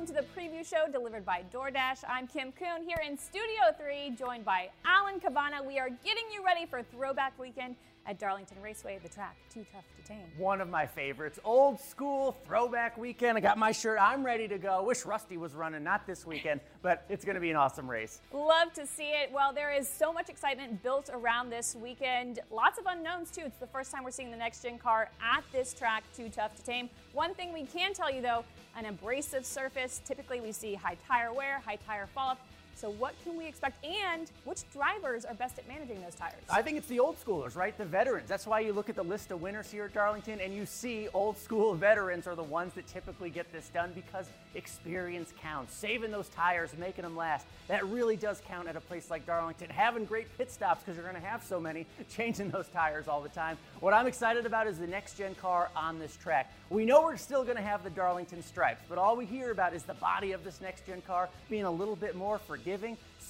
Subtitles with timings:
[0.00, 2.04] welcome to the preview show delivered by DoorDash.
[2.08, 5.62] I'm Kim Coon here in Studio 3, joined by Alan Cavanna.
[5.62, 7.76] We are getting you ready for Throwback Weekend
[8.06, 10.24] at Darlington Raceway, the track too tough to tame.
[10.38, 11.38] One of my favorites.
[11.44, 13.36] Old school throwback weekend.
[13.36, 13.98] I got my shirt.
[14.00, 14.82] I'm ready to go.
[14.82, 18.20] Wish Rusty was running, not this weekend, but it's going to be an awesome race.
[18.32, 19.30] Love to see it.
[19.32, 22.40] Well, there is so much excitement built around this weekend.
[22.50, 23.42] Lots of unknowns, too.
[23.44, 26.54] It's the first time we're seeing the next gen car at this track, too tough
[26.56, 26.88] to tame.
[27.12, 28.44] One thing we can tell you, though,
[28.76, 29.89] an abrasive surface.
[29.98, 32.38] Typically, we see high tire wear, high tire fall off.
[32.80, 36.40] So what can we expect and which drivers are best at managing those tires?
[36.50, 37.76] I think it's the old schoolers, right?
[37.76, 38.26] The veterans.
[38.26, 41.06] That's why you look at the list of winners here at Darlington and you see
[41.12, 45.74] old school veterans are the ones that typically get this done because experience counts.
[45.76, 47.46] Saving those tires, making them last.
[47.68, 49.68] That really does count at a place like Darlington.
[49.68, 53.20] Having great pit stops because you're going to have so many, changing those tires all
[53.20, 53.58] the time.
[53.80, 56.50] What I'm excited about is the next gen car on this track.
[56.70, 59.74] We know we're still going to have the Darlington stripes, but all we hear about
[59.74, 62.69] is the body of this next gen car being a little bit more forgiving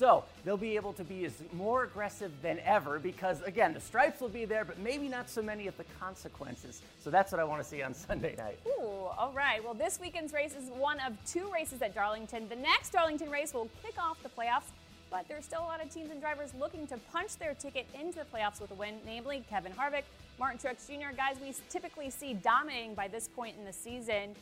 [0.00, 4.20] So they'll be able to be as more aggressive than ever because again, the stripes
[4.20, 6.80] will be there, but maybe not so many of the consequences.
[7.04, 8.58] So that's what I want to see on Sunday night.
[8.66, 9.62] Ooh, all right.
[9.62, 12.48] Well, this weekend's race is one of two races at Darlington.
[12.48, 14.70] The next Darlington race will kick off the playoffs.
[15.10, 18.20] But there's still a lot of teams and drivers looking to punch their ticket into
[18.20, 20.04] the playoffs with a win, namely Kevin Harvick,
[20.38, 24.36] Martin Truex Jr., guys we typically see dominating by this point in the season.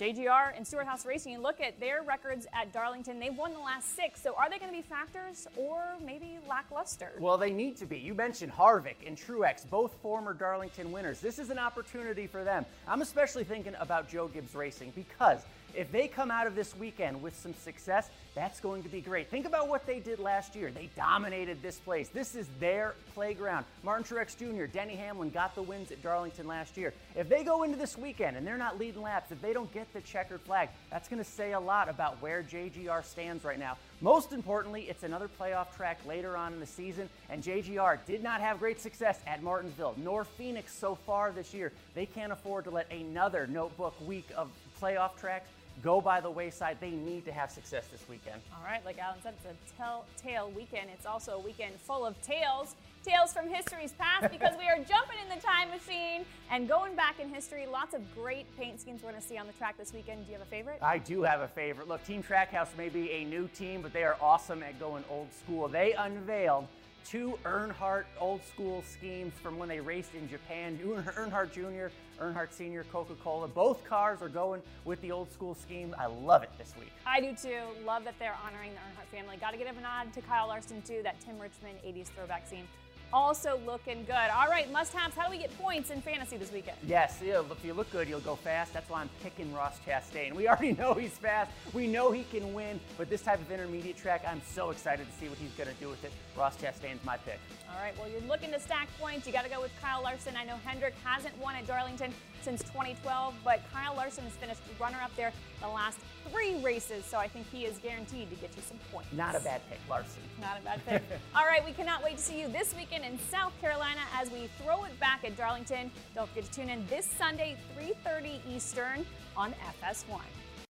[0.00, 3.94] JGR and Stewart-Haas Racing, you look at their records at Darlington, they've won the last
[3.94, 4.22] six.
[4.22, 7.12] So are they going to be factors or maybe lackluster?
[7.18, 7.98] Well, they need to be.
[7.98, 11.20] You mentioned Harvick and Truex, both former Darlington winners.
[11.20, 12.64] This is an opportunity for them.
[12.88, 15.40] I'm especially thinking about Joe Gibbs Racing because
[15.74, 19.28] if they come out of this weekend with some success, that's going to be great.
[19.28, 20.70] Think about what they did last year.
[20.70, 22.08] They dominated this place.
[22.08, 23.66] This is their playground.
[23.82, 26.94] Martin Truex Jr., Denny Hamlin got the wins at Darlington last year.
[27.14, 29.92] If they go into this weekend and they're not leading laps, if they don't get
[29.92, 33.76] the checkered flag, that's going to say a lot about where JGR stands right now.
[34.00, 38.40] Most importantly, it's another playoff track later on in the season, and JGR did not
[38.40, 41.70] have great success at Martinsville nor Phoenix so far this year.
[41.94, 44.48] They can't afford to let another notebook week of
[44.80, 45.48] playoff tracks
[45.82, 46.78] go by the wayside.
[46.80, 48.40] They need to have success this weekend.
[48.56, 50.90] All right, like Alan said, it's a telltale weekend.
[50.92, 52.74] It's also a weekend full of tales.
[53.04, 57.18] Tales from history's past because we are jumping in the time machine and going back
[57.18, 57.66] in history.
[57.66, 60.26] Lots of great paint schemes we're going to see on the track this weekend.
[60.26, 60.78] Do you have a favorite?
[60.80, 61.88] I do have a favorite.
[61.88, 65.32] Look, Team Trackhouse may be a new team, but they are awesome at going old
[65.32, 65.66] school.
[65.68, 66.68] They unveiled
[67.04, 70.78] two Earnhardt old school schemes from when they raced in Japan.
[70.82, 71.92] Earnhardt Jr.,
[72.22, 73.48] Earnhardt Sr., Coca Cola.
[73.48, 75.94] Both cars are going with the old school scheme.
[75.98, 76.92] I love it this week.
[77.06, 77.60] I do too.
[77.84, 79.36] Love that they're honoring the Earnhardt family.
[79.36, 82.66] Got to give a nod to Kyle Larson too, that Tim Richmond 80s throwback scene
[83.12, 84.30] also looking good.
[84.34, 85.14] All right, must-haves.
[85.14, 86.76] How do we get points in fantasy this weekend?
[86.86, 88.72] Yes, if you look good, you'll go fast.
[88.72, 90.34] That's why I'm picking Ross Chastain.
[90.34, 91.50] We already know he's fast.
[91.72, 95.18] We know he can win, but this type of intermediate track, I'm so excited to
[95.18, 96.12] see what he's going to do with it.
[96.36, 97.38] Ross Chastain's my pick.
[97.70, 99.26] All right, well, you're looking to stack points.
[99.26, 100.34] You got to go with Kyle Larson.
[100.36, 102.12] I know Hendrick hasn't won at Darlington
[102.42, 105.98] since 2012, but Kyle Larson has finished runner-up there the last
[106.30, 109.12] three races, so I think he is guaranteed to get you some points.
[109.12, 110.22] Not a bad pick, Larson.
[110.40, 111.02] Not a bad pick.
[111.36, 114.48] All right, we cannot wait to see you this weekend in South Carolina as we
[114.62, 115.90] throw it back at Darlington.
[116.14, 119.04] Don't forget to tune in this Sunday, 3.30 Eastern
[119.36, 120.20] on FS1.